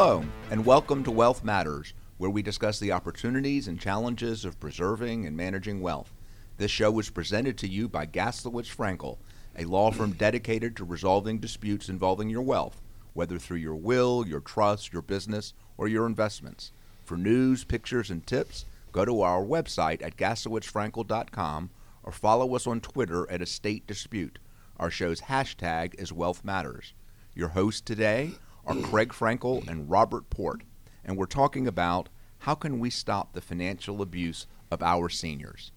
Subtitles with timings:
[0.00, 0.22] Hello,
[0.52, 5.36] and welcome to Wealth Matters, where we discuss the opportunities and challenges of preserving and
[5.36, 6.14] managing wealth.
[6.56, 9.18] This show is presented to you by Gaslowitz Frankel,
[9.58, 12.80] a law firm dedicated to resolving disputes involving your wealth,
[13.14, 16.70] whether through your will, your trust, your business, or your investments.
[17.04, 21.70] For news, pictures, and tips, go to our website at gaslowitzfrankel.com
[22.04, 24.38] or follow us on Twitter at Estate Dispute.
[24.76, 26.94] Our show's hashtag is Wealth Matters.
[27.34, 28.34] Your hosts today
[28.68, 30.60] are Craig Frankel and Robert Port,
[31.02, 35.72] and we're talking about how can we stop the financial abuse of our seniors.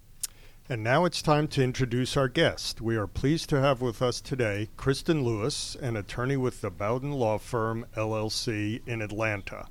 [0.68, 2.82] And now it's time to introduce our guest.
[2.82, 7.14] We are pleased to have with us today Kristen Lewis, an attorney with the Bowden
[7.14, 9.68] Law Firm, LLC, in Atlanta.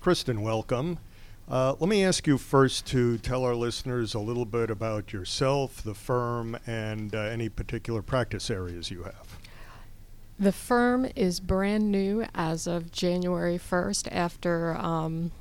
[0.00, 1.00] Kristen, welcome.
[1.48, 5.82] Uh, let me ask you first to tell our listeners a little bit about yourself,
[5.82, 9.35] the firm, and uh, any particular practice areas you have.
[10.38, 15.32] The firm is brand new as of January 1st after um,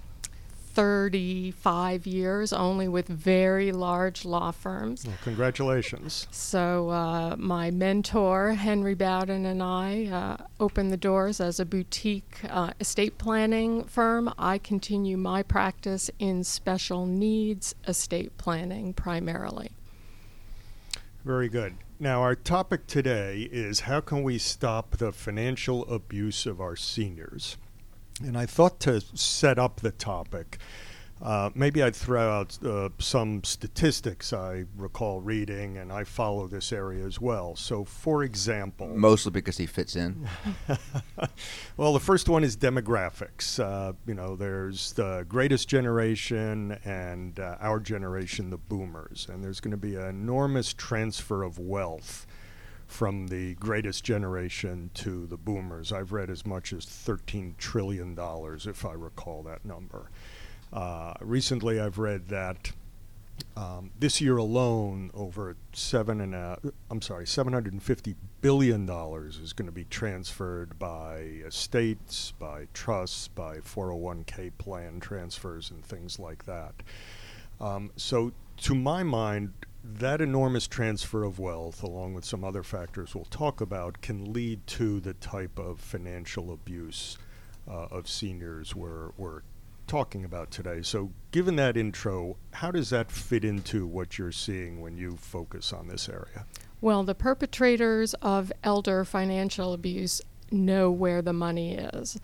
[0.76, 5.06] 35 years only with very large law firms.
[5.06, 6.28] Well, congratulations.
[6.32, 12.40] So, uh, my mentor, Henry Bowden, and I uh, opened the doors as a boutique
[12.50, 14.34] uh, estate planning firm.
[14.38, 19.72] I continue my practice in special needs estate planning primarily.
[21.26, 21.76] Very good.
[21.98, 27.56] Now, our topic today is how can we stop the financial abuse of our seniors?
[28.22, 30.58] And I thought to set up the topic,
[31.22, 36.74] uh, maybe I'd throw out uh, some statistics I recall reading, and I follow this
[36.74, 37.56] area as well.
[37.56, 40.28] So, for example, Mostly because he fits in.
[41.78, 43.60] well, the first one is demographics.
[43.64, 49.28] Uh, you know, there's the greatest generation and uh, our generation, the boomers.
[49.32, 52.28] And there's going to be an enormous transfer of wealth
[52.88, 55.92] from the greatest generation to the boomers.
[55.92, 60.10] I've read as much as $13 trillion, if I recall that number.
[60.76, 62.74] Uh, recently, I've read that
[63.56, 66.60] um, this year alone, over seven and a,
[66.92, 73.60] I'm sorry, 750 billion dollars is going to be transferred by estates, by trusts, by
[73.60, 76.76] 401k plan transfers, and things like that.
[77.62, 83.16] Um, so, to my mind, that enormous transfer of wealth, along with some other factors
[83.16, 87.18] we'll talk about, can lead to the type of financial abuse
[87.66, 89.42] uh, of seniors we're, we're
[89.88, 90.82] talking about today.
[90.82, 95.72] So, given that intro, how does that fit into what you're seeing when you focus
[95.74, 96.46] on this area?
[96.82, 102.20] Well, the perpetrators of elder financial abuse know where the money is.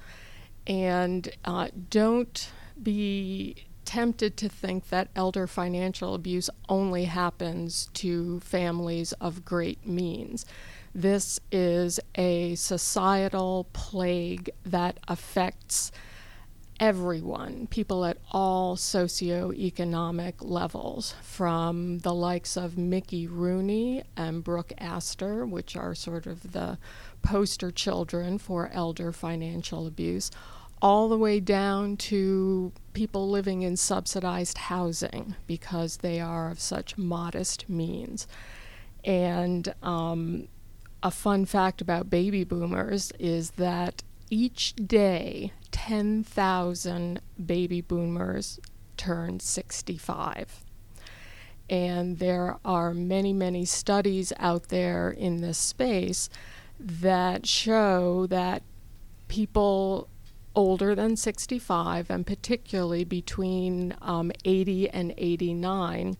[0.67, 2.49] And uh, don't
[2.81, 10.45] be tempted to think that elder financial abuse only happens to families of great means.
[10.93, 15.91] This is a societal plague that affects
[16.81, 25.45] everyone, people at all socioeconomic levels, from the likes of Mickey Rooney and Brooke Astor,
[25.45, 26.79] which are sort of the
[27.21, 30.31] poster children for elder financial abuse,
[30.81, 36.97] all the way down to people living in subsidized housing because they are of such
[36.97, 38.27] modest means.
[39.05, 40.47] And um,
[41.03, 48.59] a fun fact about baby boomers is that each day 10,000 baby boomers
[48.97, 50.63] turn 65.
[51.69, 56.29] And there are many, many studies out there in this space
[56.79, 58.63] that show that
[59.27, 60.09] people
[60.55, 66.17] older than 65, and particularly between um, 80 and 89,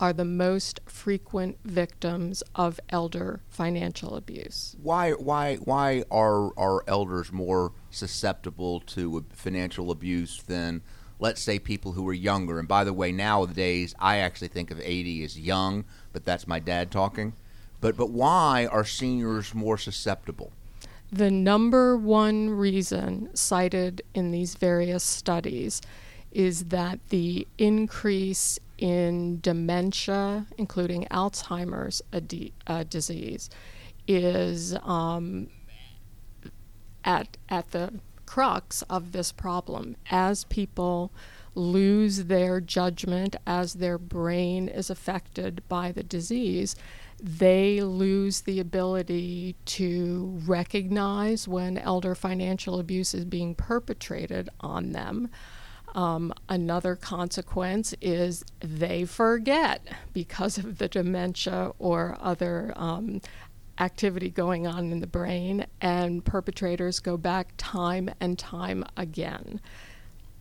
[0.00, 4.76] are the most frequent victims of elder financial abuse.
[4.82, 10.82] Why, why, why are our elders more susceptible to financial abuse than,
[11.18, 12.58] let's say, people who are younger?
[12.58, 16.58] And by the way, nowadays I actually think of 80 as young, but that's my
[16.58, 17.34] dad talking.
[17.80, 20.52] But, but why are seniors more susceptible?
[21.12, 25.80] The number one reason cited in these various studies
[26.32, 32.02] is that the increase in dementia, including Alzheimer's
[32.88, 33.50] disease,
[34.06, 35.48] is um,
[37.04, 39.96] at, at the crux of this problem.
[40.10, 41.12] As people
[41.54, 46.76] lose their judgment, as their brain is affected by the disease,
[47.18, 55.30] they lose the ability to recognize when elder financial abuse is being perpetrated on them.
[55.96, 59.80] Um, another consequence is they forget
[60.12, 63.22] because of the dementia or other um,
[63.78, 69.58] activity going on in the brain, and perpetrators go back time and time again.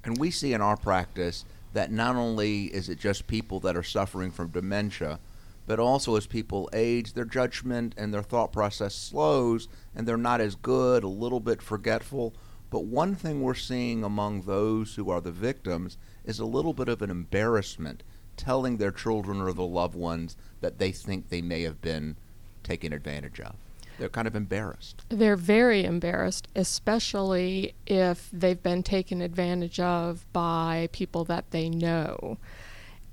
[0.04, 3.84] And we see in our practice that not only is it just people that are
[3.84, 5.19] suffering from dementia,
[5.68, 10.42] but also as people age, their judgment and their thought process slows and they're not
[10.42, 12.34] as good, a little bit forgetful.
[12.69, 16.89] But one thing we're seeing among those who are the victims is a little bit
[16.89, 18.03] of an embarrassment
[18.38, 22.17] telling their children or the loved ones that they think they may have been
[22.63, 23.56] taken advantage of.
[23.97, 25.06] They're kind of embarrassed.
[25.07, 32.38] They're very embarrassed, especially if they've been taken advantage of by people that they know.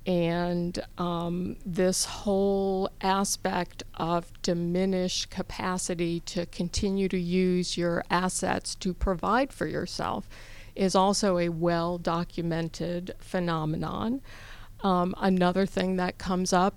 [0.05, 8.93] And um, this whole aspect of diminished capacity to continue to use your assets to
[8.93, 10.27] provide for yourself
[10.75, 14.21] is also a well documented phenomenon.
[14.81, 16.75] Um, another thing that comes up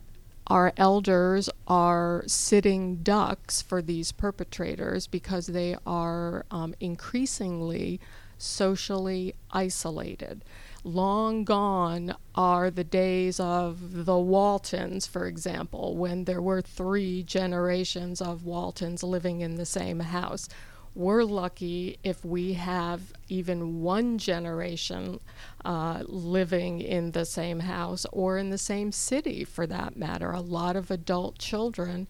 [0.48, 8.00] our elders are sitting ducks for these perpetrators because they are um, increasingly
[8.38, 10.44] socially isolated.
[10.86, 18.20] Long gone are the days of the Waltons, for example, when there were three generations
[18.20, 20.48] of Waltons living in the same house
[20.96, 25.20] we're lucky if we have even one generation
[25.62, 30.30] uh, living in the same house or in the same city for that matter.
[30.30, 32.08] A lot of adult children,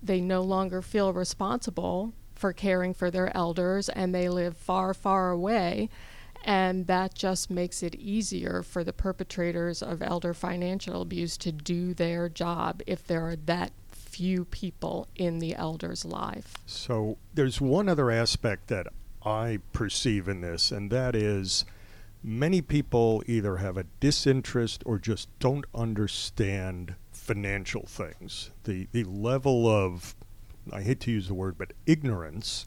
[0.00, 5.32] they no longer feel responsible for caring for their elders and they live far, far
[5.32, 5.90] away.
[6.48, 11.92] And that just makes it easier for the perpetrators of elder financial abuse to do
[11.92, 16.54] their job if there are that few people in the elder's life.
[16.64, 18.86] So there's one other aspect that
[19.22, 21.66] I perceive in this, and that is
[22.22, 28.52] many people either have a disinterest or just don't understand financial things.
[28.64, 30.16] The, the level of,
[30.72, 32.64] I hate to use the word, but ignorance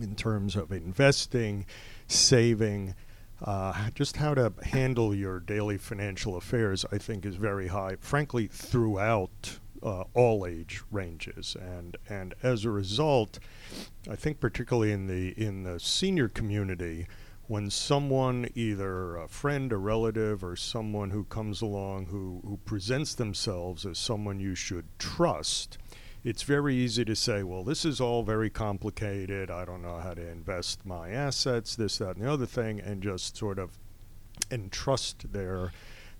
[0.00, 1.66] in terms of investing,
[2.08, 2.96] saving,
[3.42, 8.46] uh, just how to handle your daily financial affairs, I think, is very high, frankly,
[8.46, 13.38] throughout uh, all age ranges, and and as a result,
[14.10, 17.06] I think particularly in the in the senior community,
[17.46, 23.14] when someone either a friend, a relative, or someone who comes along who who presents
[23.14, 25.76] themselves as someone you should trust.
[26.24, 29.50] It's very easy to say, well, this is all very complicated.
[29.50, 33.02] I don't know how to invest my assets, this, that, and the other thing, and
[33.02, 33.78] just sort of
[34.50, 35.72] entrust their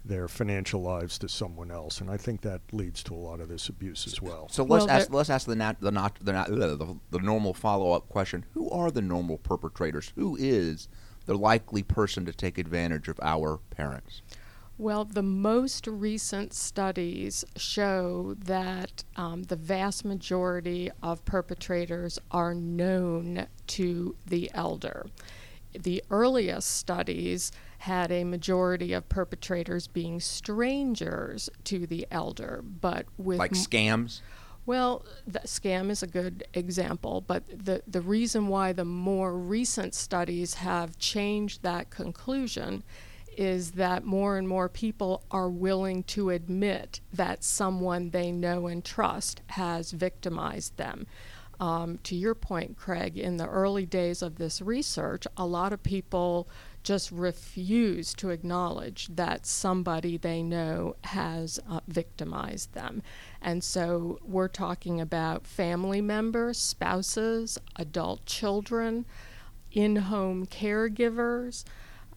[0.06, 3.48] their financial lives to someone else, and I think that leads to a lot of
[3.48, 4.48] this abuse as well.
[4.50, 7.54] So let's Well, ask let's ask the not the not the not, the, the normal
[7.54, 10.12] follow up question: Who are the normal perpetrators?
[10.14, 10.88] Who is
[11.24, 14.20] the likely person to take advantage of our parents?
[14.76, 23.46] Well, the most recent studies show that um, the vast majority of perpetrators are known
[23.68, 25.06] to the elder.
[25.72, 33.38] The earliest studies had a majority of perpetrators being strangers to the elder, but with
[33.38, 34.22] Like scams?
[34.66, 39.94] well, the scam is a good example, but the, the reason why the more recent
[39.94, 42.82] studies have changed that conclusion
[43.38, 48.84] is that more and more people are willing to admit that someone they know and
[48.84, 51.06] trust has victimized them.
[51.60, 55.82] Um, to your point, Craig, in the early days of this research, a lot of
[55.82, 56.48] people
[56.82, 63.02] just refuse to acknowledge that somebody they know has uh, victimized them.
[63.40, 69.06] And so we're talking about family members, spouses, adult children,
[69.74, 71.64] in home caregivers,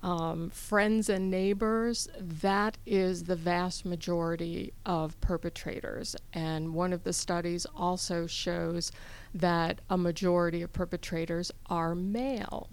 [0.03, 2.07] um, friends and neighbors.
[2.19, 6.15] That is the vast majority of perpetrators.
[6.33, 8.91] And one of the studies also shows
[9.33, 12.69] that a majority of perpetrators are male.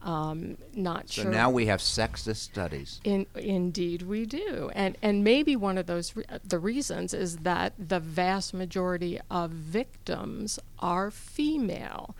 [0.00, 1.30] Um, not So sure.
[1.30, 3.00] now we have sexist studies.
[3.02, 7.72] In, indeed, we do, and and maybe one of those re- the reasons is that
[7.78, 12.14] the vast majority of victims are female,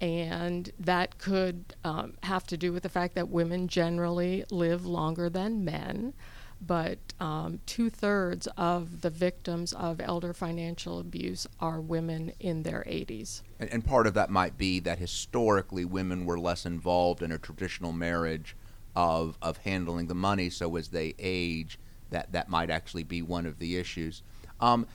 [0.00, 5.30] and that could um, have to do with the fact that women generally live longer
[5.30, 6.12] than men.
[6.60, 12.84] But um, two thirds of the victims of elder financial abuse are women in their
[12.86, 13.42] 80s.
[13.60, 17.38] And, and part of that might be that historically women were less involved in a
[17.38, 18.56] traditional marriage
[18.94, 20.48] of, of handling the money.
[20.48, 21.78] So as they age,
[22.10, 24.22] that, that might actually be one of the issues.
[24.58, 24.86] Um,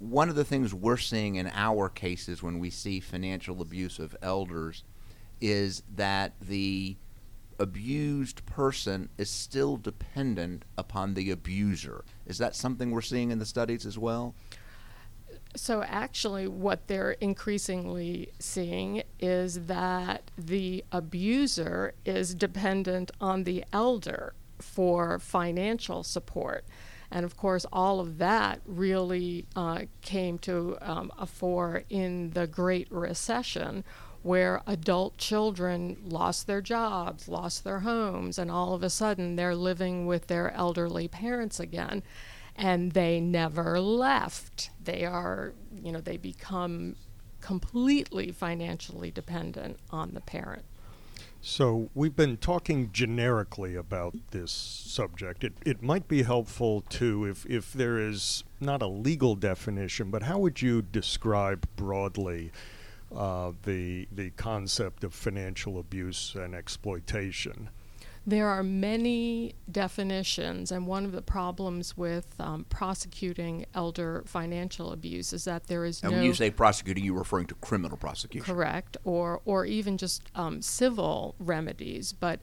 [0.00, 4.16] one of the things we're seeing in our cases when we see financial abuse of
[4.22, 4.82] elders
[5.40, 6.96] is that the
[7.58, 12.02] abused person is still dependent upon the abuser.
[12.26, 14.34] Is that something we're seeing in the studies as well?
[15.54, 24.32] So, actually, what they're increasingly seeing is that the abuser is dependent on the elder
[24.58, 26.64] for financial support.
[27.10, 32.46] And of course, all of that really uh, came to um, a fore in the
[32.46, 33.84] Great Recession,
[34.22, 39.56] where adult children lost their jobs, lost their homes, and all of a sudden they're
[39.56, 42.02] living with their elderly parents again.
[42.54, 44.70] And they never left.
[44.82, 46.96] They are, you know, they become
[47.40, 50.64] completely financially dependent on the parent.
[51.42, 55.42] So we've been talking generically about this subject.
[55.42, 60.24] It, it might be helpful to if, if there is not a legal definition, but
[60.24, 62.52] how would you describe broadly
[63.14, 67.68] uh, the the concept of financial abuse and exploitation.
[68.26, 75.32] There are many definitions, and one of the problems with um, prosecuting elder financial abuse
[75.32, 76.18] is that there is and no.
[76.18, 78.44] when you say prosecuting, you're referring to criminal prosecution.
[78.54, 82.40] Correct, or or even just um, civil remedies, but.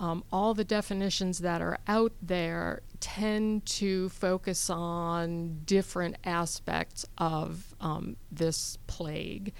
[0.00, 7.74] Um, all the definitions that are out there tend to focus on different aspects of
[7.80, 9.52] um, this plague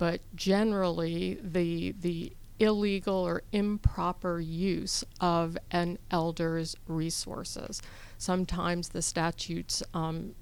[0.00, 7.82] but generally the the illegal or improper use of an elder's resources.
[8.18, 10.34] Sometimes the statutes um,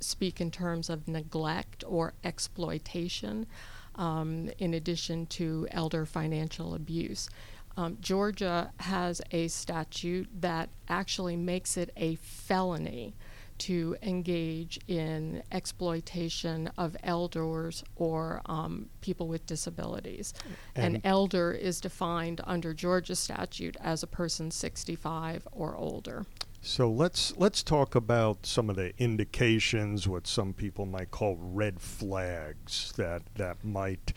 [0.00, 3.46] speak in terms of neglect or exploitation,
[3.94, 7.30] um, in addition to elder financial abuse.
[7.76, 13.14] Um, Georgia has a statute that actually makes it a felony
[13.58, 20.34] to engage in exploitation of elders or um, people with disabilities.
[20.74, 26.26] And An elder is defined under Georgia statute as a person 65 or older.
[26.60, 31.78] So let's let's talk about some of the indications, what some people might call red
[31.78, 34.14] flags that that might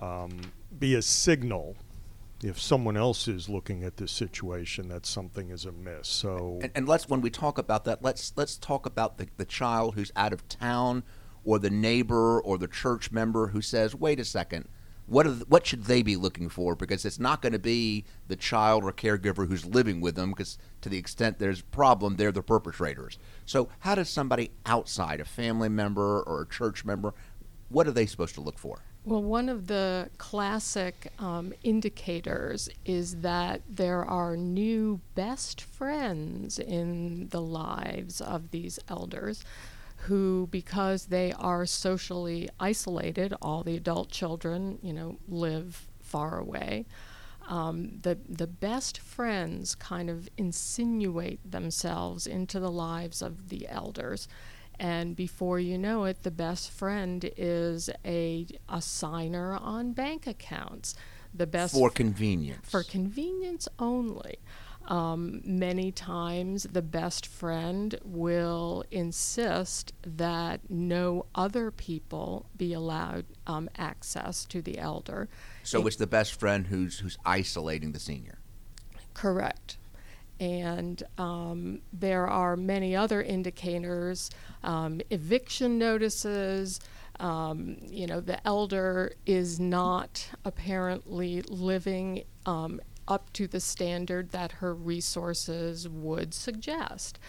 [0.00, 0.30] um,
[0.78, 1.76] be a signal
[2.42, 6.08] if someone else is looking at this situation that something is amiss.
[6.08, 9.44] So and, and, let's when we talk about that, let's let's talk about the, the
[9.44, 11.04] child who's out of town
[11.44, 14.68] or the neighbor or the church member who says, "Wait a second,
[15.06, 18.36] what the, what should they be looking for?" Because it's not going to be the
[18.36, 22.32] child or caregiver who's living with them, because to the extent there's a problem, they're
[22.32, 23.18] the perpetrators.
[23.46, 27.14] So how does somebody outside, a family member or a church member,
[27.68, 28.80] what are they supposed to look for?
[29.04, 37.28] Well, one of the classic um, indicators is that there are new best friends in
[37.30, 39.44] the lives of these elders
[40.06, 46.86] who, because they are socially isolated, all the adult children, you know, live far away.
[47.48, 54.28] Um, the the best friends kind of insinuate themselves into the lives of the elders
[54.78, 60.94] and before you know it, the best friend is a, a signer on bank accounts.
[61.34, 62.68] The best for convenience.
[62.68, 64.38] For convenience only.
[64.88, 73.70] Um, many times, the best friend will insist that no other people be allowed um,
[73.78, 75.28] access to the elder.
[75.62, 78.40] So it, it's the best friend who's who's isolating the senior.
[79.14, 79.76] Correct
[80.42, 84.28] and um, there are many other indicators,
[84.64, 86.80] um, eviction notices.
[87.20, 94.50] Um, you know, the elder is not apparently living um, up to the standard that
[94.52, 97.20] her resources would suggest.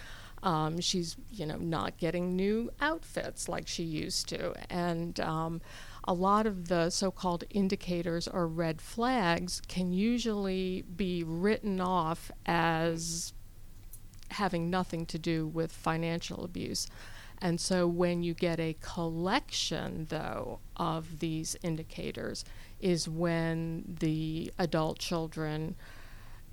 [0.42, 5.62] Um, she's, you know, not getting new outfits like she used to, and um,
[6.06, 12.32] a lot of the so called indicators or red flags can usually be written off
[12.46, 13.34] as
[14.32, 16.88] having nothing to do with financial abuse.
[17.40, 22.46] And so when you get a collection, though, of these indicators,
[22.80, 25.76] is when the adult children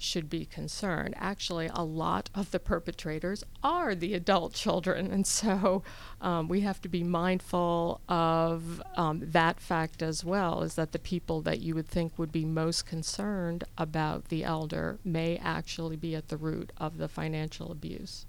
[0.02, 1.14] should be concerned.
[1.18, 5.82] Actually, a lot of the perpetrators are the adult children, and so
[6.20, 10.62] um, we have to be mindful of um, that fact as well.
[10.62, 14.98] Is that the people that you would think would be most concerned about the elder
[15.04, 18.26] may actually be at the root of the financial abuse.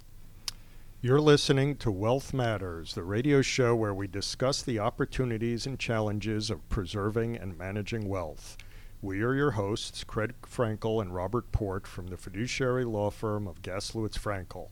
[1.03, 6.51] You're listening to Wealth Matters, the radio show where we discuss the opportunities and challenges
[6.51, 8.55] of preserving and managing wealth.
[9.03, 13.63] We are your hosts, Craig Frankel and Robert Port from the fiduciary law firm of
[13.63, 14.69] Gaslowitz Frankel.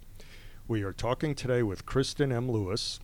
[0.67, 2.47] We are talking today with Kristen M.
[2.47, 2.99] Lewis,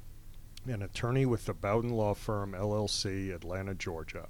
[0.67, 4.27] an attorney with the Bowden Law Firm LLC, Atlanta, Georgia.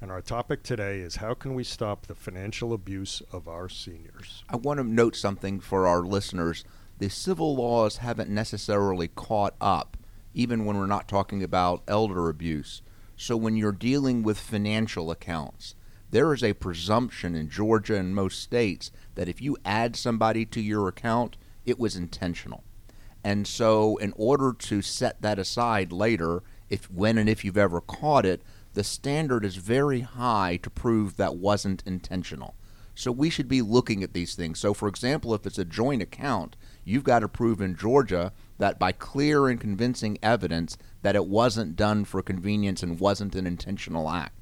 [0.00, 4.44] And our topic today is how can we stop the financial abuse of our seniors?
[4.48, 6.62] I want to note something for our listeners.
[6.98, 9.96] The civil laws haven't necessarily caught up
[10.32, 12.82] even when we're not talking about elder abuse.
[13.16, 15.74] So when you're dealing with financial accounts,
[16.10, 20.60] there is a presumption in Georgia and most states that if you add somebody to
[20.60, 22.64] your account, it was intentional.
[23.22, 27.80] And so in order to set that aside later, if when and if you've ever
[27.80, 32.54] caught it, the standard is very high to prove that wasn't intentional.
[32.94, 34.58] So we should be looking at these things.
[34.58, 38.78] So for example, if it's a joint account, you've got to prove in Georgia that
[38.78, 44.10] by clear and convincing evidence that it wasn't done for convenience and wasn't an intentional
[44.10, 44.39] act.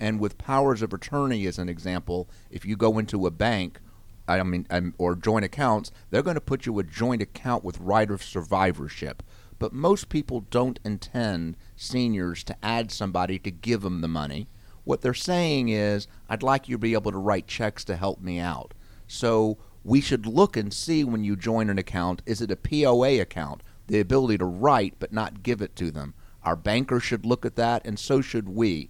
[0.00, 3.80] And with powers of attorney as an example, if you go into a bank,
[4.26, 7.78] I mean, um, or joint accounts, they're going to put you a joint account with
[7.78, 9.22] right of survivorship.
[9.58, 14.48] But most people don't intend seniors to add somebody to give them the money.
[14.84, 18.22] What they're saying is, I'd like you to be able to write checks to help
[18.22, 18.72] me out.
[19.06, 23.20] So we should look and see when you join an account is it a POA
[23.20, 26.14] account, the ability to write but not give it to them.
[26.42, 28.88] Our banker should look at that, and so should we.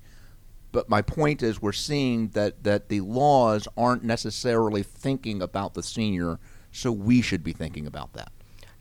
[0.72, 5.82] But my point is, we're seeing that, that the laws aren't necessarily thinking about the
[5.82, 6.38] senior,
[6.70, 8.30] so we should be thinking about that.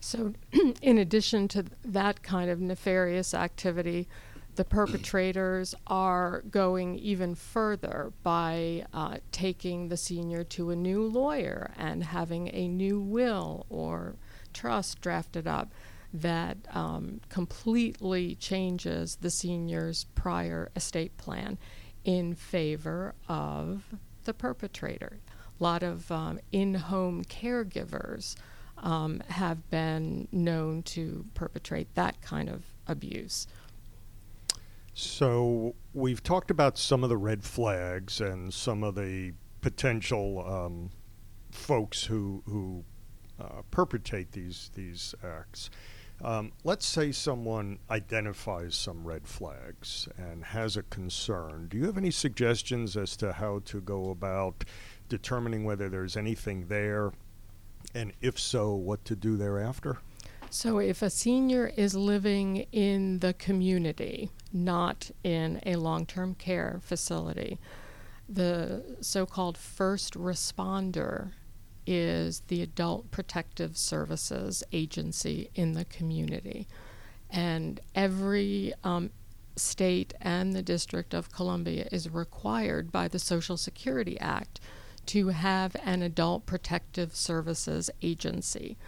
[0.00, 0.34] So,
[0.82, 4.08] in addition to that kind of nefarious activity,
[4.56, 11.72] the perpetrators are going even further by uh, taking the senior to a new lawyer
[11.78, 14.16] and having a new will or
[14.52, 15.72] trust drafted up
[16.12, 21.56] that um, completely changes the senior's prior estate plan
[22.04, 23.82] in favor of
[24.24, 25.18] the perpetrator.
[25.58, 28.36] A lot of um, in home caregivers
[28.78, 33.46] um, have been known to perpetrate that kind of abuse.
[34.94, 40.90] So we've talked about some of the red flags and some of the potential um,
[41.50, 42.84] folks who who
[43.40, 45.70] uh, perpetrate these these acts.
[46.22, 51.68] Um, let's say someone identifies some red flags and has a concern.
[51.70, 54.64] Do you have any suggestions as to how to go about
[55.08, 57.12] determining whether there's anything there,
[57.94, 59.98] and if so, what to do thereafter?
[60.50, 66.80] So, if a senior is living in the community, not in a long term care
[66.82, 67.58] facility,
[68.28, 71.32] the so called first responder
[71.90, 76.68] is the Adult Protective Services Agency in the community.
[77.28, 79.10] And every um,
[79.56, 84.60] state and the District of Columbia is required by the Social Security Act
[85.06, 88.78] to have an Adult Protective Services Agency.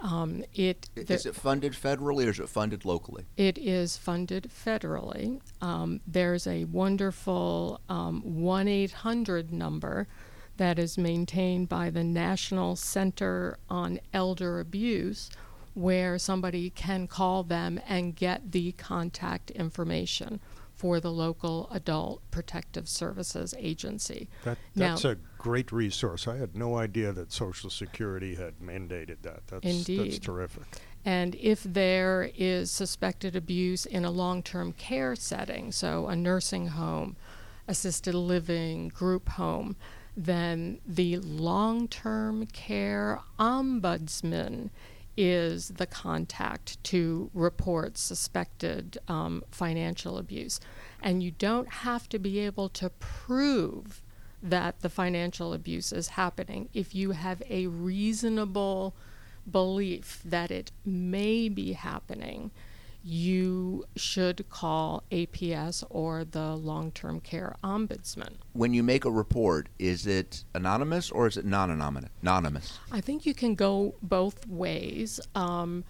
[0.00, 3.24] Um, it is it funded federally or is it funded locally?
[3.36, 5.40] It is funded federally.
[5.60, 10.08] Um, there's a wonderful um, 1 800 number
[10.58, 15.30] that is maintained by the National Center on Elder Abuse,
[15.74, 20.40] where somebody can call them and get the contact information
[20.78, 24.28] for the local Adult Protective Services Agency.
[24.44, 26.28] That, that's now, a great resource.
[26.28, 29.46] I had no idea that Social Security had mandated that.
[29.48, 30.12] That's, indeed.
[30.12, 30.62] that's terrific.
[31.04, 36.68] And if there is suspected abuse in a long term care setting, so a nursing
[36.68, 37.16] home,
[37.66, 39.74] assisted living, group home,
[40.18, 44.68] then the long term care ombudsman
[45.16, 50.58] is the contact to report suspected um, financial abuse.
[51.00, 54.02] And you don't have to be able to prove
[54.42, 58.94] that the financial abuse is happening if you have a reasonable
[59.48, 62.50] belief that it may be happening
[63.02, 68.34] you should call APS or the long term care ombudsman.
[68.52, 72.78] When you make a report, is it anonymous or is it non anonymous?
[72.90, 75.20] I think you can go both ways.
[75.34, 75.84] Um,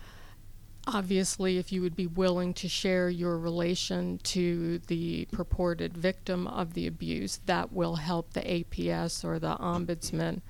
[0.87, 6.75] obviously, if you would be willing to share your relation to the purported victim of
[6.75, 10.41] the abuse, that will help the APS or the ombudsman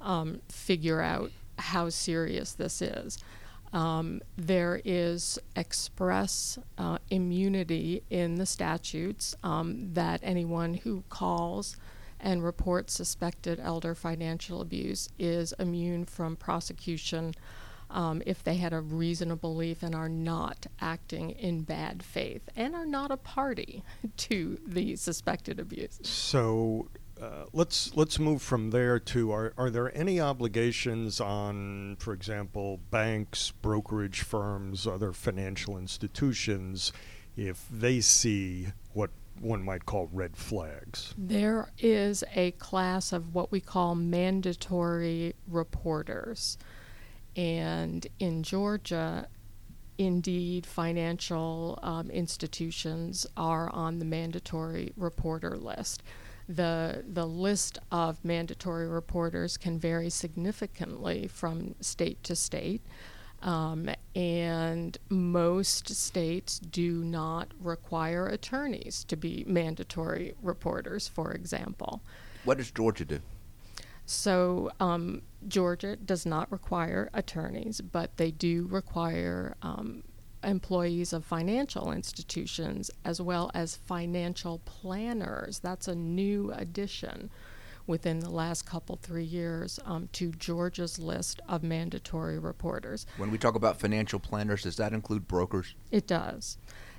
[0.00, 3.18] um, figure out how serious this is.
[3.76, 11.76] Um, there is express uh, immunity in the statutes um, that anyone who calls
[12.18, 17.34] and reports suspected elder financial abuse is immune from prosecution
[17.90, 22.74] um, if they had a reasonable belief and are not acting in bad faith and
[22.74, 23.82] are not a party
[24.16, 26.00] to the suspected abuse.
[26.02, 26.88] So,
[27.20, 32.80] uh, let's let's move from there to are are there any obligations on, for example,
[32.90, 36.92] banks, brokerage firms, other financial institutions,
[37.36, 41.14] if they see what one might call red flags?
[41.16, 46.58] There is a class of what we call mandatory reporters,
[47.34, 49.28] and in Georgia,
[49.96, 56.02] indeed financial um, institutions are on the mandatory reporter list.
[56.48, 62.82] The, the list of mandatory reporters can vary significantly from state to state.
[63.42, 72.00] Um, and most states do not require attorneys to be mandatory reporters, for example.
[72.44, 73.20] What does Georgia do?
[74.06, 80.04] So, um, Georgia does not require attorneys, but they do require um,
[80.46, 85.58] employees of financial institutions as well as financial planners.
[85.58, 87.30] That's a new addition
[87.86, 93.06] within the last couple, three years um, to Georgia's list of mandatory reporters.
[93.16, 95.74] When we talk about financial planners, does that include brokers?
[95.90, 96.58] It does.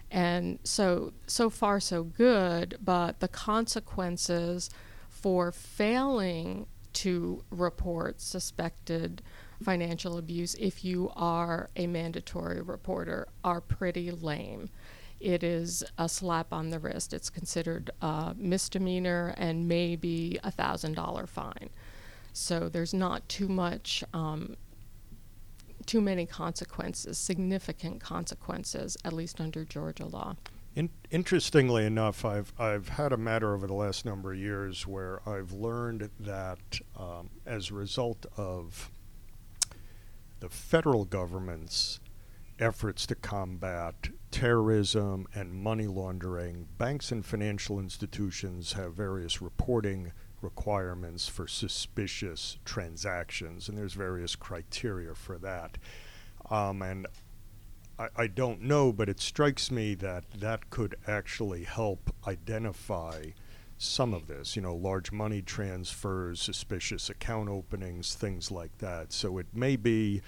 [0.09, 4.69] And so, so far, so good, but the consequences
[5.09, 9.21] for failing to report suspected
[9.63, 14.69] financial abuse if you are a mandatory reporter are pretty lame.
[15.19, 17.13] It is a slap on the wrist.
[17.13, 21.69] It's considered a misdemeanor and maybe a thousand dollar fine.
[22.33, 24.57] So there's not too much, um,
[25.87, 30.35] too many consequences, significant consequences, at least under Georgia law.
[30.75, 35.27] In, interestingly enough, I've I've had a matter over the last number of years where
[35.27, 36.59] I've learned that
[36.95, 38.91] um, as a result of
[40.39, 41.99] the federal government's
[42.59, 51.27] efforts to combat terrorism and money laundering, banks and financial institutions have various reporting requirements
[51.27, 55.77] for suspicious transactions, and there's various criteria for that.
[56.49, 57.07] Um, and
[57.99, 63.23] I, I don't know, but it strikes me that that could actually help identify
[63.77, 69.13] some of this, you know, large money transfers, suspicious account openings, things like that.
[69.13, 70.21] So it may be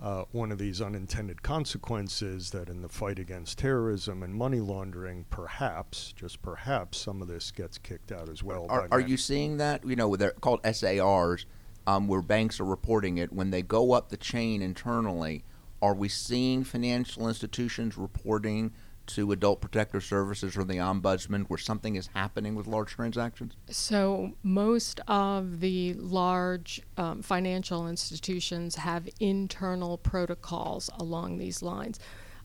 [0.00, 5.24] uh, one of these unintended consequences that in the fight against terrorism and money laundering,
[5.30, 8.66] perhaps, just perhaps, some of this gets kicked out as well.
[8.68, 9.84] Are, are you seeing that?
[9.84, 11.46] You know, they're called SARs,
[11.86, 13.32] um, where banks are reporting it.
[13.32, 15.44] When they go up the chain internally,
[15.80, 18.72] are we seeing financial institutions reporting
[19.08, 23.54] to Adult Protective Services or the Ombudsman where something is happening with large transactions?
[23.70, 31.98] So, most of the large um, financial institutions have internal protocols along these lines.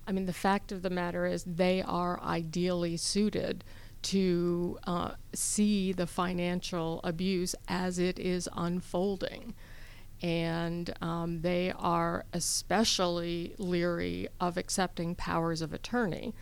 [0.07, 3.63] I mean, the fact of the matter is, they are ideally suited
[4.03, 9.53] to uh, see the financial abuse as it is unfolding.
[10.23, 16.33] And um, they are especially leery of accepting powers of attorney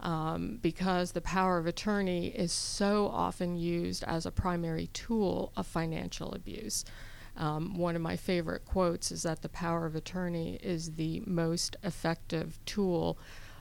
[0.00, 5.66] um, because the power of attorney is so often used as a primary tool of
[5.66, 6.84] financial abuse.
[7.36, 11.76] Um, one of my favorite quotes is that the power of attorney is the most
[11.84, 13.18] effective tool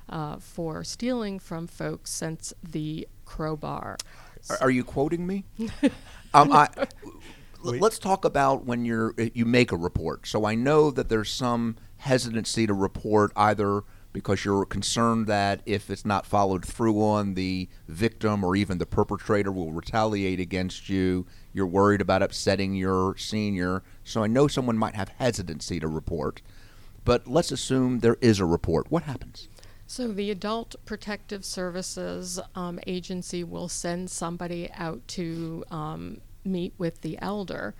[0.10, 3.98] uh, for stealing from folks since the crowbar.
[4.50, 5.44] Are, are you quoting me?
[6.34, 6.70] um, I,
[7.64, 10.28] let's talk about when you're you make a report.
[10.28, 15.92] So I know that there's some hesitancy to report either because you're concerned that if
[15.92, 21.26] it's not followed through on, the victim or even the perpetrator will retaliate against you.
[21.54, 23.84] You're worried about upsetting your senior.
[24.04, 26.42] So I know someone might have hesitancy to report.
[27.06, 28.92] But let's assume there is a report.
[28.92, 29.50] What happens?
[29.86, 36.18] So the Adult Protective Services um, Agency will send somebody out to um,
[36.48, 37.76] meet with the elder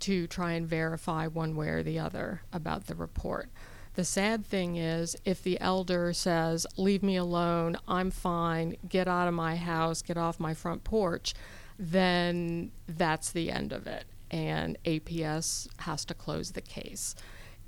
[0.00, 3.48] to try and verify one way or the other about the report.
[3.94, 9.26] The sad thing is, if the elder says, Leave me alone, I'm fine, get out
[9.26, 11.34] of my house, get off my front porch,
[11.78, 14.04] then that's the end of it.
[14.30, 17.16] And APS has to close the case.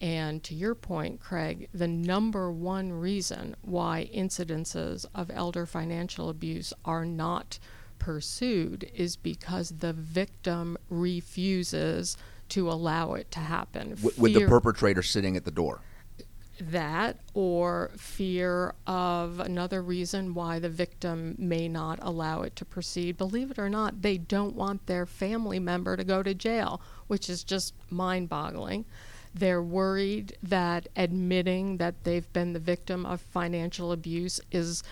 [0.01, 6.73] And to your point, Craig, the number one reason why incidences of elder financial abuse
[6.85, 7.59] are not
[8.01, 12.17] pursued is because the victim refuses
[12.49, 13.91] to allow it to happen.
[13.91, 15.81] W- with the perpetrator sitting at the door
[16.61, 23.17] that or fear of another reason why the victim may not allow it to proceed.
[23.17, 27.31] Believe it or not, they don't want their family member to go to jail, which
[27.31, 28.85] is just mind boggling.
[29.35, 34.83] They're worried that admitting that they've been the victim of financial abuse is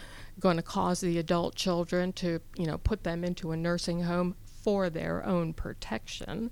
[0.40, 4.37] going to cause the adult children to, you know, put them into a nursing home
[4.62, 6.51] for their own protection.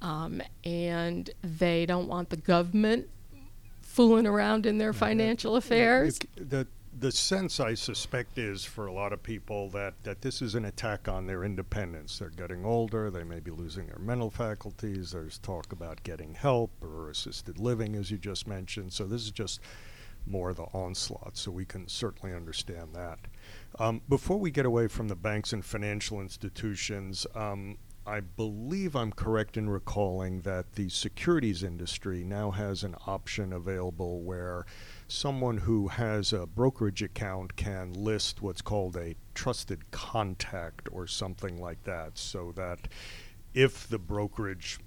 [0.00, 3.08] Um, and they don't want the government
[3.82, 6.18] fooling around in their financial affairs.
[6.34, 6.66] The,
[6.98, 10.64] the sense I suspect is for a lot of people that, that this is an
[10.64, 12.18] attack on their independence.
[12.18, 15.12] They're getting older, they may be losing their mental faculties.
[15.12, 18.92] There's talk about getting help or assisted living, as you just mentioned.
[18.92, 19.60] So this is just
[20.26, 21.36] more the onslaught.
[21.36, 23.18] So we can certainly understand that.
[23.78, 29.12] Um, before we get away from the banks and financial institutions, um, I believe I'm
[29.12, 34.66] correct in recalling that the securities industry now has an option available where
[35.06, 41.60] someone who has a brokerage account can list what's called a trusted contact or something
[41.60, 42.88] like that, so that
[43.54, 44.80] if the brokerage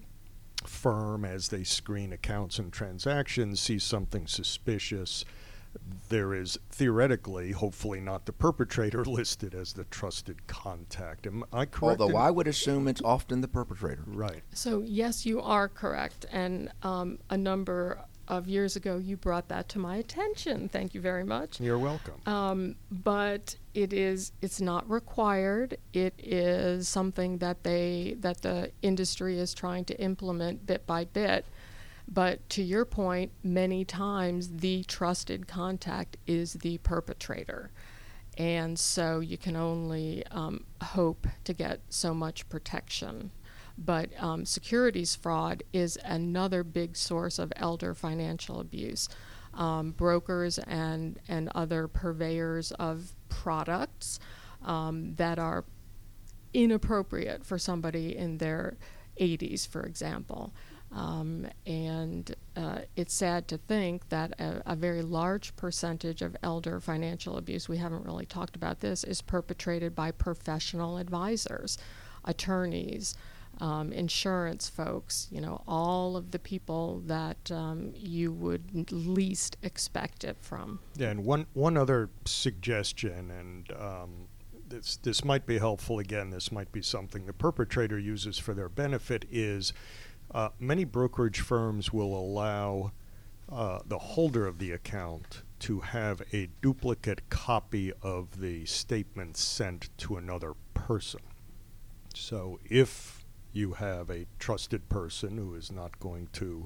[0.68, 5.26] firm, as they screen accounts and transactions, sees something suspicious,
[6.10, 11.28] there is theoretically, hopefully not the perpetrator listed as the trusted contact.
[11.28, 12.02] Am I correct?
[12.02, 14.04] Although I would assume it's often the perpetrator.
[14.08, 14.42] Right.
[14.54, 16.26] So, yes, you are correct.
[16.32, 20.70] And um, a number of years ago, you brought that to my attention.
[20.70, 21.60] Thank you very much.
[21.60, 22.22] You're welcome.
[22.26, 25.78] Um, but it is it's not required.
[25.94, 31.46] It is something that they that the industry is trying to implement bit by bit.
[32.08, 37.72] But to your point, many times the trusted contact is the perpetrator.
[38.38, 43.32] And so you can only um, hope to get so much protection.
[43.78, 49.10] But um, securities fraud is another big source of elder financial abuse.
[49.54, 54.20] Um, brokers and, and other purveyors of products
[54.64, 55.66] um, that are
[56.54, 58.78] inappropriate for somebody in their
[59.20, 60.54] 80s, for example.
[60.92, 66.80] Um, and uh, it's sad to think that a, a, very large percentage of elder
[66.80, 71.78] financial abuse, we haven't really talked about this, is perpetrated by professional advisors,
[72.24, 73.16] attorneys,
[73.60, 80.24] um, insurance folks, you know, all of the people that um, you would least expect
[80.24, 80.80] it from.
[80.96, 84.28] Yeah, and one, one other suggestion, and um,
[84.68, 88.70] this, this might be helpful again, this might be something the perpetrator uses for their
[88.70, 89.74] benefit, is
[90.32, 92.92] uh, many brokerage firms will allow
[93.52, 99.90] uh, the holder of the account to have a duplicate copy of the statement sent
[99.98, 101.22] to another person.
[102.14, 103.15] So if
[103.56, 106.66] you have a trusted person who is not going to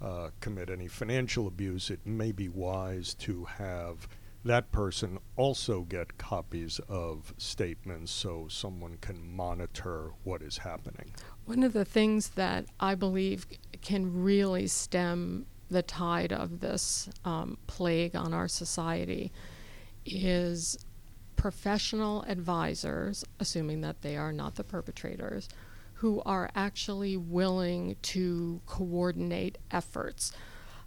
[0.00, 4.08] uh, commit any financial abuse, it may be wise to have
[4.44, 11.12] that person also get copies of statements so someone can monitor what is happening.
[11.44, 13.46] One of the things that I believe
[13.80, 19.32] can really stem the tide of this um, plague on our society
[20.04, 20.76] is
[21.36, 25.48] professional advisors, assuming that they are not the perpetrators,
[26.02, 30.32] who are actually willing to coordinate efforts.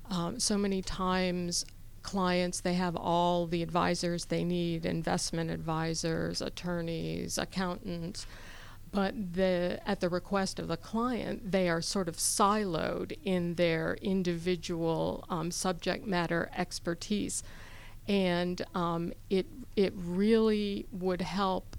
[0.09, 1.65] Um, so many times
[2.03, 8.27] clients they have all the advisors they need investment advisors attorneys accountants
[8.91, 13.95] but the, at the request of the client they are sort of siloed in their
[14.01, 17.41] individual um, subject matter expertise
[18.07, 19.47] and um, it,
[19.77, 21.75] it really would help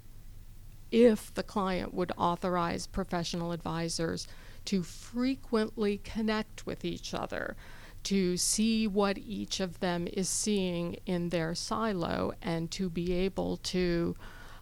[0.90, 4.27] if the client would authorize professional advisors
[4.64, 7.57] to frequently connect with each other
[8.03, 13.57] to see what each of them is seeing in their silo and to be able
[13.57, 14.14] to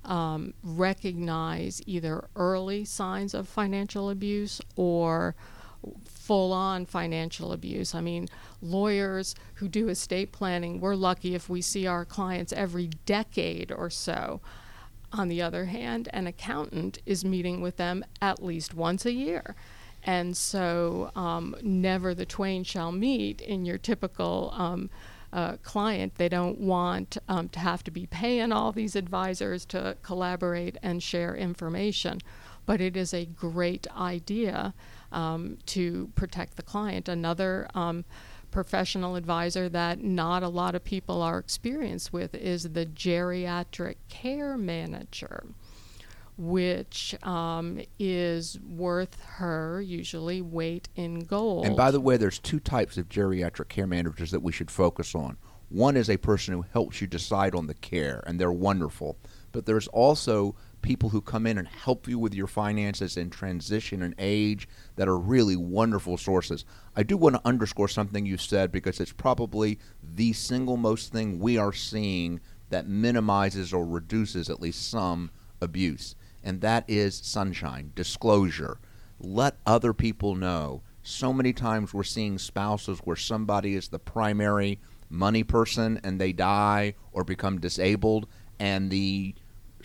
[0.04, 5.34] um, recognize either early signs of financial abuse or
[6.06, 7.94] full on financial abuse.
[7.94, 8.28] I mean,
[8.62, 13.90] lawyers who do estate planning, we're lucky if we see our clients every decade or
[13.90, 14.40] so.
[15.14, 19.54] On the other hand, an accountant is meeting with them at least once a year.
[20.02, 24.90] And so, um, never the twain shall meet in your typical um,
[25.32, 26.16] uh, client.
[26.16, 31.00] They don't want um, to have to be paying all these advisors to collaborate and
[31.00, 32.20] share information.
[32.66, 34.74] But it is a great idea
[35.12, 37.08] um, to protect the client.
[37.08, 38.04] Another um,
[38.54, 44.56] professional advisor that not a lot of people are experienced with is the geriatric care
[44.56, 45.44] manager
[46.36, 51.64] which um, is worth her usually weight in gold.
[51.64, 55.14] And by the way, there's two types of geriatric care managers that we should focus
[55.14, 55.36] on.
[55.68, 59.16] One is a person who helps you decide on the care, and they're wonderful.
[59.52, 64.02] But there's also people who come in and help you with your finances and transition
[64.02, 66.64] and age that are really wonderful sources.
[66.94, 71.40] I do want to underscore something you said because it's probably the single most thing
[71.40, 77.90] we are seeing that minimizes or reduces at least some abuse and that is sunshine,
[77.96, 78.78] disclosure.
[79.18, 80.82] Let other people know.
[81.02, 86.32] So many times we're seeing spouses where somebody is the primary money person and they
[86.32, 88.26] die or become disabled,
[88.58, 89.34] and the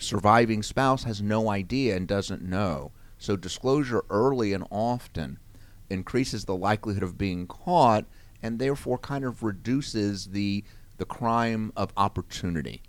[0.00, 2.92] surviving spouse has no idea and doesn't know.
[3.18, 5.38] So, disclosure early and often
[5.90, 8.06] increases the likelihood of being caught
[8.42, 10.64] and therefore kind of reduces the
[10.96, 12.82] the crime of opportunity.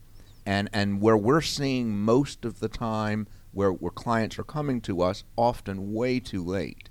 [0.45, 5.02] And and where we're seeing most of the time where where clients are coming to
[5.02, 6.89] us often way too late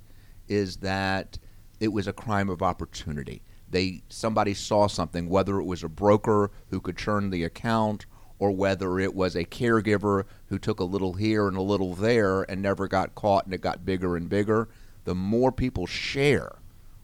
[0.48, 1.38] is that
[1.78, 3.42] it was a crime of opportunity.
[3.68, 8.06] They somebody saw something whether it was a broker who could churn the account
[8.40, 12.42] or whether it was a caregiver who took a little here and a little there
[12.42, 14.68] and never got caught and it got bigger and bigger,
[15.04, 16.56] the more people share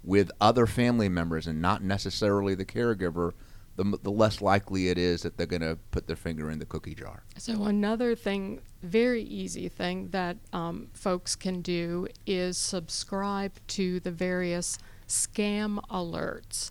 [0.03, 3.33] with other family members and not necessarily the caregiver,
[3.77, 6.65] the, the less likely it is that they're going to put their finger in the
[6.65, 7.23] cookie jar.
[7.37, 14.11] So, another thing, very easy thing that um, folks can do is subscribe to the
[14.11, 16.71] various scam alerts.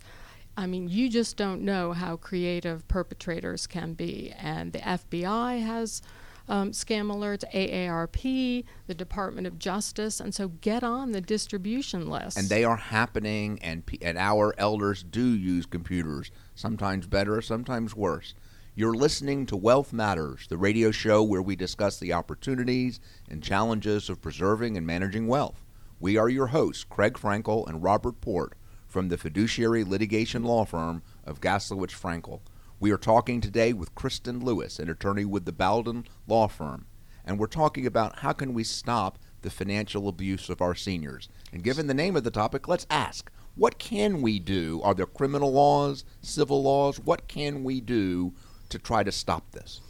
[0.56, 4.32] I mean, you just don't know how creative perpetrators can be.
[4.38, 6.00] And the FBI has
[6.48, 12.38] um, scam alerts, AARP, the Department of Justice, and so get on the distribution list.
[12.38, 18.34] And they are happening, and, and our elders do use computers, sometimes better, sometimes worse.
[18.74, 24.08] You're listening to Wealth Matters, the radio show where we discuss the opportunities and challenges
[24.08, 25.64] of preserving and managing wealth.
[25.98, 28.54] We are your hosts, Craig Frankel and Robert Port
[28.96, 32.40] from the fiduciary litigation law firm of Gaslowitz Frankel.
[32.80, 36.86] We are talking today with Kristen Lewis, an attorney with the Bowden Law Firm,
[37.22, 41.28] and we're talking about how can we stop the financial abuse of our seniors.
[41.52, 44.80] And given the name of the topic, let's ask, what can we do?
[44.82, 46.98] Are there criminal laws, civil laws?
[46.98, 48.32] What can we do
[48.70, 49.82] to try to stop this?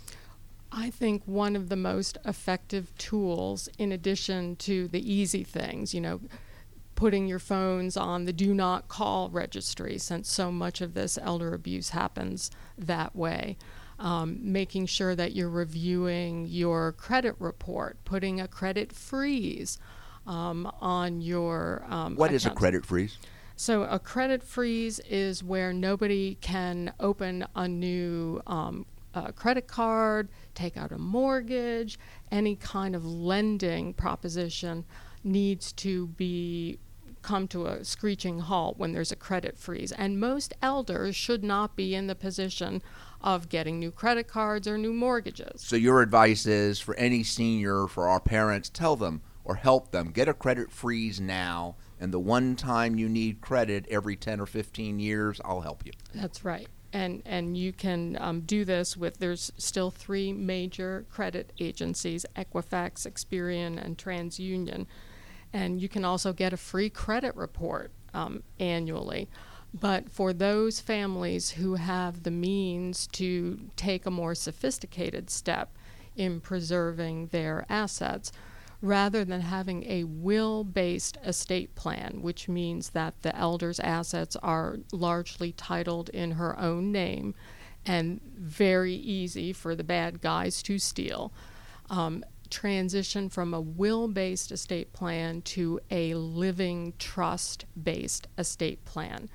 [0.73, 6.01] I think one of the most effective tools, in addition to the easy things, you
[6.01, 6.23] know,
[6.97, 11.55] putting your phones on the do not call registry since so much of this elder
[11.55, 13.57] abuse happens that way.
[13.99, 19.79] Um, making sure that you're reviewing your credit report, putting a credit freeze
[20.27, 21.83] um, on your.
[21.89, 23.17] Um, what is a credit freeze?
[23.59, 30.29] So, a credit freeze is where nobody can open a new um, uh, credit card,
[30.55, 31.99] take out a mortgage,
[32.31, 34.85] any kind of lending proposition
[35.25, 36.79] needs to be
[37.27, 39.91] come to a screeching halt when there's a credit freeze.
[39.91, 42.83] And most elders should not be in the position
[43.21, 45.61] of getting new credit cards or new mortgages.
[45.61, 50.13] So, your advice is for any senior, for our parents, tell them or help them
[50.13, 51.75] get a credit freeze now.
[51.99, 55.93] And the one time you need credit every 10 or 15 years, I'll help you.
[56.15, 56.69] That's right.
[56.93, 63.07] And, and you can um, do this with there's still three major credit agencies Equifax,
[63.07, 64.87] Experian, and TransUnion
[65.53, 69.29] and you can also get a free credit report um, annually.
[69.79, 75.77] But for those families who have the means to take a more sophisticated step
[76.17, 78.33] in preserving their assets,
[78.83, 84.79] rather than having a will based estate plan, which means that the elder's assets are
[84.93, 87.35] largely titled in her own name
[87.85, 91.33] and very easy for the bad guys to steal.
[91.89, 99.29] Um, transition from a will based estate plan to a living trust based estate plan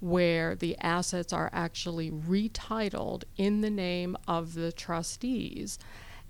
[0.00, 5.78] where the assets are actually retitled in the name of the trustees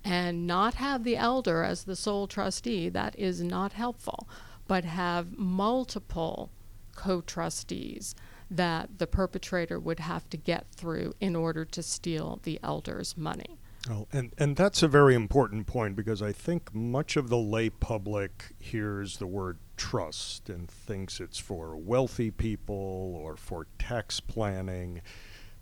[0.04, 2.88] and not have the elder as the sole trustee.
[2.88, 4.28] That is not helpful,
[4.68, 6.50] but have multiple
[6.94, 8.14] co trustees
[8.50, 13.58] that the perpetrator would have to get through in order to steal the elder's money.
[13.90, 17.68] Oh, and, and that's a very important point because I think much of the lay
[17.68, 25.02] public hears the word trust and thinks it's for wealthy people or for tax planning.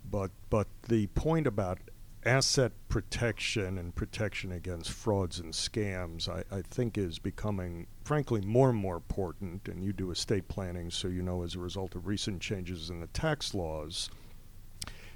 [0.09, 1.79] But, but the point about
[2.25, 8.69] asset protection and protection against frauds and scams, I, I think, is becoming, frankly, more
[8.69, 9.67] and more important.
[9.67, 13.01] And you do estate planning, so you know as a result of recent changes in
[13.01, 14.09] the tax laws,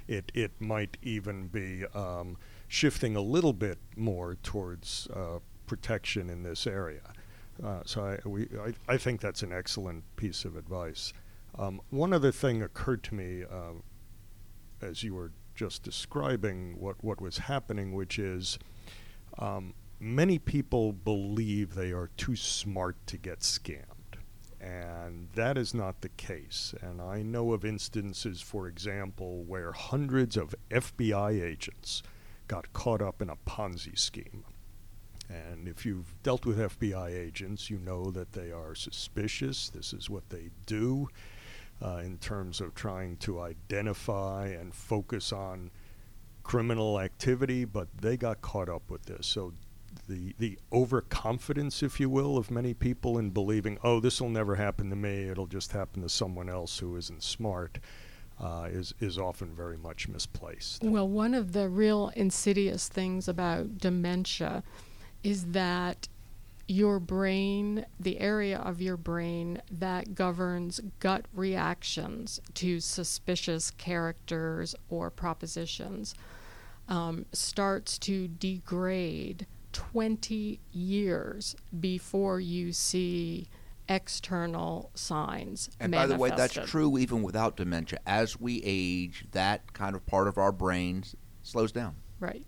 [0.06, 1.86] it, it might even be.
[1.94, 2.36] Um,
[2.68, 7.12] shifting a little bit more towards uh, protection in this area.
[7.64, 11.12] Uh, so I, we, I, I, think that's an excellent piece of advice.
[11.58, 13.72] Um, one other thing occurred to me uh,
[14.80, 18.60] as you were just describing what, what was happening, which is
[19.38, 23.84] um, many people believe they are too smart to get scammed.
[24.60, 26.74] And that is not the case.
[26.80, 32.02] And I know of instances, for example, where hundreds of FBI agents
[32.48, 34.44] got caught up in a Ponzi scheme.
[35.28, 39.68] And if you've dealt with FBI agents, you know that they are suspicious.
[39.68, 41.08] This is what they do
[41.84, 45.70] uh, in terms of trying to identify and focus on
[46.42, 49.26] criminal activity, but they got caught up with this.
[49.26, 49.52] So
[50.08, 54.54] the the overconfidence, if you will, of many people in believing, oh, this will never
[54.54, 55.28] happen to me.
[55.28, 57.78] It'll just happen to someone else who isn't smart.
[58.40, 60.84] Uh, is is often very much misplaced.
[60.84, 64.62] Well, one of the real insidious things about dementia
[65.24, 66.06] is that
[66.68, 75.10] your brain, the area of your brain that governs gut reactions to suspicious characters or
[75.10, 76.14] propositions,
[76.88, 83.48] um, starts to degrade 20 years before you see
[83.88, 85.70] external signs.
[85.80, 88.00] And by the way, that's true even without dementia.
[88.06, 91.96] As we age, that kind of part of our brains slows down.
[92.20, 92.44] Right.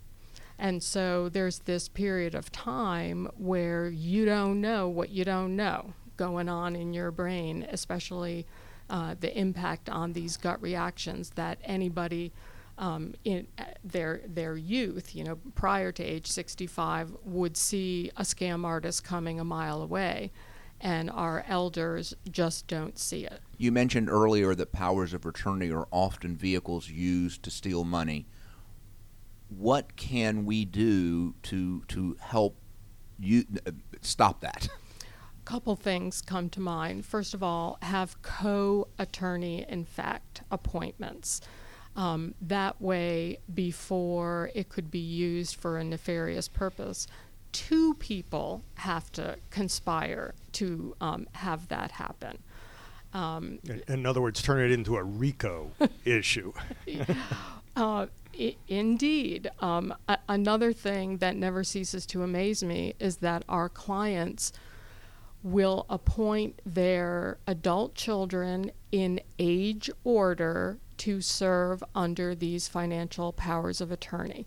[0.59, 5.95] And so there's this period of time where you don't know what you don't know
[6.18, 8.47] going on in your brain, especially
[8.91, 12.30] uh, the impact on these gut reactions that anybody
[12.76, 18.22] um, in uh, their their youth, you know, prior to age 65, would see a
[18.22, 20.30] scam artist coming a mile away,
[20.81, 23.41] and our elders just don't see it.
[23.59, 28.26] You mentioned earlier that powers of attorney are often vehicles used to steal money.
[29.49, 32.57] What can we do to to help
[33.18, 34.68] you uh, stop that?
[34.99, 37.05] A couple things come to mind.
[37.05, 41.41] First of all, have co attorney, in fact, appointments.
[41.97, 47.09] Um, that way, before it could be used for a nefarious purpose,
[47.53, 52.39] two people have to conspire to um, have that happen.
[53.13, 55.71] Um, In, in other words, turn it into a RICO
[56.05, 56.53] issue.
[57.77, 58.07] Uh,
[58.39, 59.51] I- indeed.
[59.61, 64.53] Um, a- another thing that never ceases to amaze me is that our clients
[65.43, 73.91] will appoint their adult children in age order to serve under these financial powers of
[73.91, 74.47] attorney.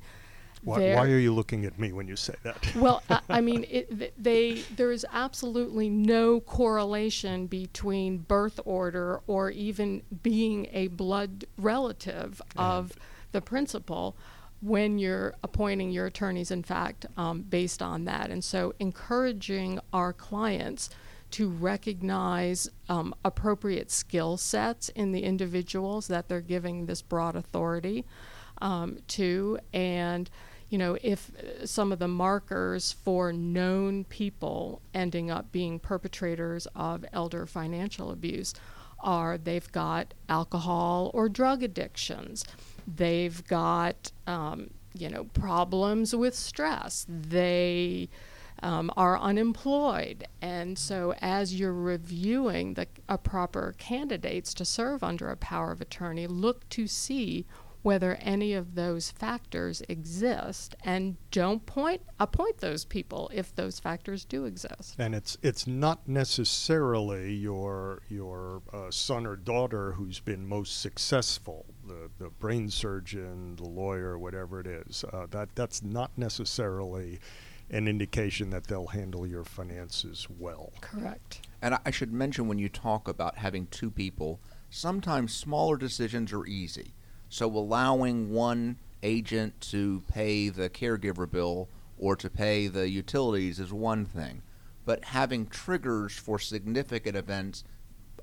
[0.64, 2.76] Why, why are you looking at me when you say that?
[2.76, 9.22] well, I, I mean, it, th- they there is absolutely no correlation between birth order
[9.28, 12.94] or even being a blood relative of
[13.34, 14.16] the principal
[14.62, 16.50] when you're appointing your attorneys.
[16.50, 20.90] In fact, um, based on that, and so encouraging our clients
[21.32, 28.06] to recognize um, appropriate skill sets in the individuals that they're giving this broad authority
[28.62, 30.30] um, to, and
[30.74, 31.30] you know, if
[31.66, 38.56] some of the markers for known people ending up being perpetrators of elder financial abuse
[39.00, 42.44] are they've got alcohol or drug addictions,
[42.88, 48.10] they've got, um, you know, problems with stress, they
[48.64, 50.26] um, are unemployed.
[50.42, 55.82] And so, as you're reviewing the uh, proper candidates to serve under a power of
[55.82, 57.46] attorney, look to see
[57.84, 64.26] whether any of those factors exist and don't point appoint those people if those factors
[64.26, 64.96] do exist.
[64.98, 71.66] And it's it's not necessarily your your uh, son or daughter who's been most successful,
[71.86, 75.04] the the brain surgeon, the lawyer, whatever it is.
[75.12, 77.20] Uh, that that's not necessarily
[77.70, 80.72] an indication that they'll handle your finances well.
[80.82, 81.48] Correct.
[81.62, 86.32] And I- I should mention when you talk about having two people, sometimes smaller decisions
[86.34, 86.94] are easy.
[87.34, 91.68] So allowing one agent to pay the caregiver bill
[91.98, 94.44] or to pay the utilities is one thing.
[94.86, 97.64] But having triggers for significant events,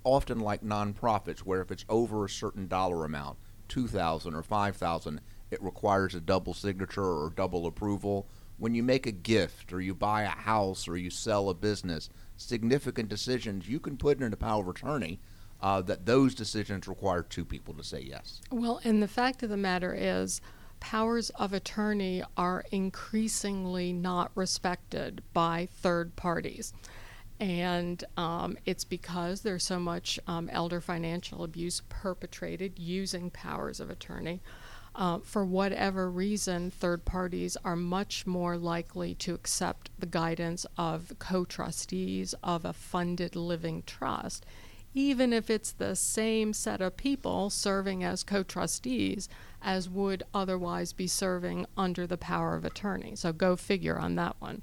[0.05, 5.61] often like nonprofits, where if it's over a certain dollar amount, 2000 or 5000 it
[5.61, 8.29] requires a double signature or double approval.
[8.59, 12.11] When you make a gift or you buy a house or you sell a business,
[12.37, 15.19] significant decisions, you can put in a power of attorney
[15.63, 18.41] uh, that those decisions require two people to say yes.
[18.51, 20.41] Well, and the fact of the matter is,
[20.81, 26.73] powers of attorney are increasingly not respected by third parties.
[27.39, 33.89] And um, it's because there's so much um, elder financial abuse perpetrated using powers of
[33.89, 34.43] attorney.
[34.95, 41.15] Uh, for whatever reason, third parties are much more likely to accept the guidance of
[41.19, 44.45] co trustees of a funded living trust
[44.95, 49.29] even if it's the same set of people serving as co trustees
[49.63, 53.15] as would otherwise be serving under the power of attorney.
[53.15, 54.63] So go figure on that one.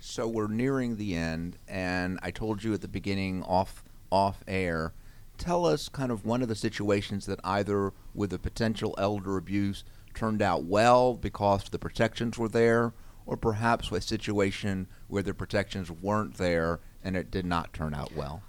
[0.00, 4.92] So we're nearing the end, and I told you at the beginning, off off air.
[5.38, 9.84] Tell us kind of one of the situations that either with the potential elder abuse
[10.12, 12.92] turned out well because the protections were there,
[13.26, 18.14] or perhaps a situation where the protections weren't there and it did not turn out
[18.14, 18.42] well.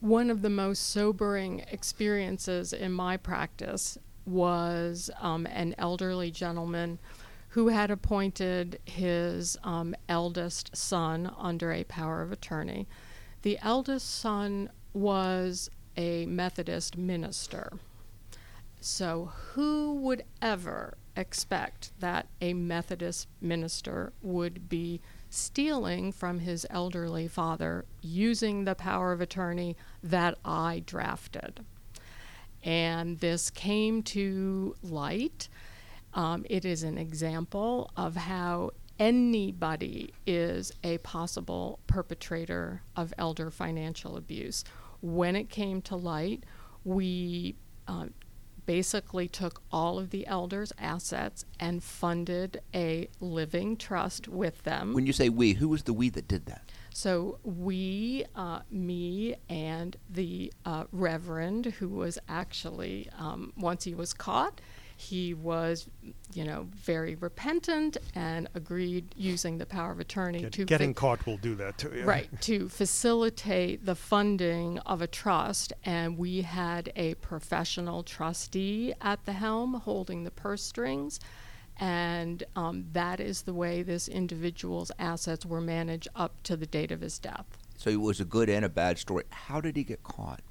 [0.00, 3.96] One of the most sobering experiences in my practice
[4.26, 6.98] was um, an elderly gentleman
[7.50, 12.88] who had appointed his um, eldest son under a power of attorney.
[13.42, 17.72] The eldest son was a Methodist minister.
[18.80, 25.00] So, who would ever expect that a Methodist minister would be
[25.30, 31.64] stealing from his elderly father using the power of attorney that I drafted?
[32.62, 35.48] And this came to light
[36.14, 44.16] um, it is an example of how anybody is a possible perpetrator of elder financial
[44.16, 44.64] abuse.
[45.00, 46.44] When it came to light,
[46.84, 47.54] we
[47.88, 48.06] uh,
[48.66, 54.94] basically took all of the elders' assets and funded a living trust with them.
[54.94, 56.70] When you say we, who was the we that did that?
[56.92, 64.12] So we, uh, me, and the uh, Reverend, who was actually, um, once he was
[64.12, 64.60] caught,
[65.00, 65.88] he was,
[66.34, 71.24] you know, very repentant and agreed using the power of attorney Get, to getting caught
[71.24, 72.04] will do that to you.
[72.04, 79.24] right to facilitate the funding of a trust, and we had a professional trustee at
[79.24, 81.18] the helm holding the purse strings.
[81.78, 86.92] And um, that is the way this individual's assets were managed up to the date
[86.92, 87.46] of his death.
[87.78, 89.24] So it was a good and a bad story.
[89.30, 90.42] How did he get caught?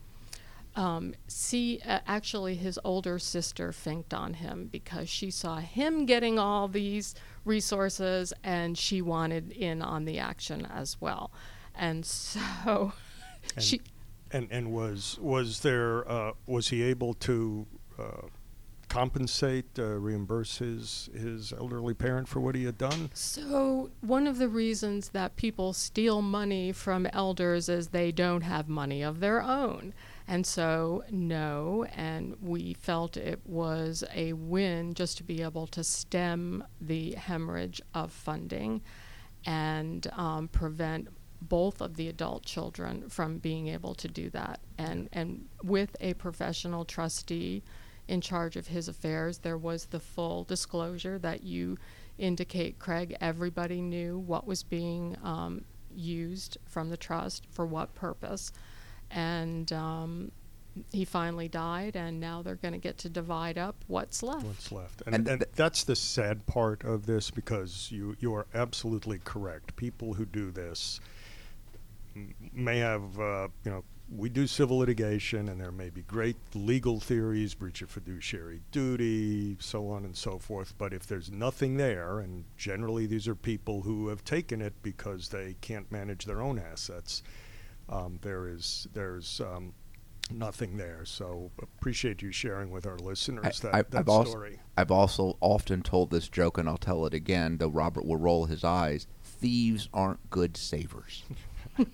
[0.79, 6.39] Um, see, uh, actually, his older sister finked on him because she saw him getting
[6.39, 11.31] all these resources and she wanted in on the action as well.
[11.75, 12.93] And so
[13.55, 13.81] And, she.
[14.31, 17.65] and and was was there uh, was he able to
[17.97, 18.27] uh,
[18.89, 23.09] compensate, uh, reimburse his his elderly parent for what he had done?
[23.13, 28.67] So, one of the reasons that people steal money from elders is they don't have
[28.67, 29.93] money of their own.
[30.29, 35.83] And so, no, and we felt it was a win just to be able to
[35.83, 38.83] stem the hemorrhage of funding
[39.47, 41.07] and um, prevent
[41.41, 44.59] both of the adult children from being able to do that.
[44.77, 47.63] And, and with a professional trustee
[48.07, 51.79] in charge of his affairs, there was the full disclosure that you
[52.19, 58.51] indicate, Craig, everybody knew what was being um, used from the trust for what purpose
[59.11, 60.31] and um,
[60.91, 64.45] he finally died, and now they're going to get to divide up what's left.
[64.45, 68.47] What's left, and, And and, that's the sad part of this because you you are
[68.53, 69.75] absolutely correct.
[69.75, 70.99] People who do this
[72.53, 73.83] may have uh, you know
[74.15, 79.57] we do civil litigation, and there may be great legal theories, breach of fiduciary duty,
[79.59, 80.73] so on and so forth.
[80.77, 85.29] But if there's nothing there, and generally these are people who have taken it because
[85.29, 87.21] they can't manage their own assets,
[87.89, 89.73] um, there is there's um,
[90.31, 91.05] nothing there.
[91.05, 94.59] So appreciate you sharing with our listeners that, I, that also, story.
[94.77, 98.45] I've also often told this joke, and I'll tell it again, though Robert will roll
[98.45, 99.07] his eyes.
[99.23, 101.23] Thieves aren't good savers.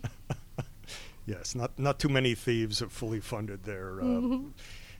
[1.25, 4.37] Yes, not not too many thieves have fully funded their uh,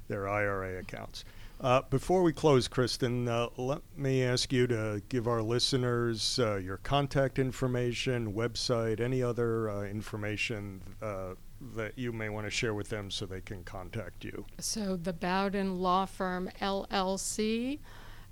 [0.08, 1.24] their IRA accounts.
[1.62, 6.58] Uh, before we close, Kristen, uh, let me ask you to give our listeners uh,
[6.58, 11.36] your contact information, website, any other uh, information uh,
[11.76, 14.46] that you may want to share with them so they can contact you.
[14.60, 17.80] So the Bowden Law Firm LLC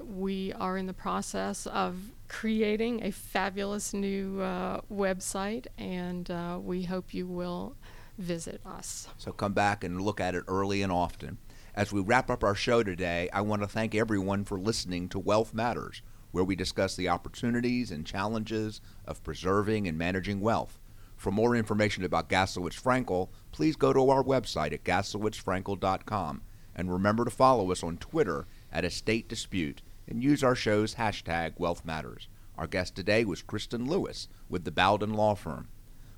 [0.03, 1.95] We are in the process of
[2.33, 7.77] creating a fabulous new uh, website, and uh, we hope you will
[8.17, 9.07] visit us.
[9.17, 11.37] So come back and look at it early and often.
[11.75, 15.19] As we wrap up our show today, I want to thank everyone for listening to
[15.19, 20.79] Wealth Matters, where we discuss the opportunities and challenges of preserving and managing wealth.
[21.15, 26.41] For more information about Gaslowitz Frankel, please go to our website at gaslowitzfrankel.com
[26.75, 31.53] and remember to follow us on Twitter at Estate Dispute and use our show's hashtag
[31.57, 32.27] Wealth Matters.
[32.57, 35.69] Our guest today was Kristen Lewis with the Bowden Law Firm.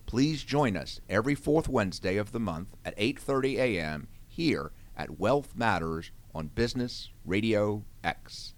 [0.05, 4.07] Please join us every fourth Wednesday of the month at 8:30 a.m.
[4.27, 8.53] here at Wealth Matters on Business Radio X.